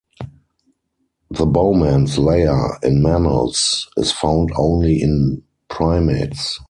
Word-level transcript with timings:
The 1.29 1.45
Bowman's 1.45 2.17
layer, 2.17 2.75
in 2.81 3.03
mammals, 3.03 3.87
is 3.97 4.11
found 4.11 4.49
only 4.57 4.99
in 4.99 5.43
primates. 5.67 6.57